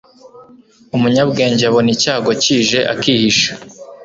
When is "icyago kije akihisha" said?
1.95-3.51